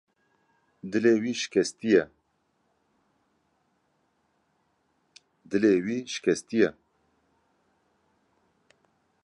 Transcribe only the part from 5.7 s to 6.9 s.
wî şikestî ye.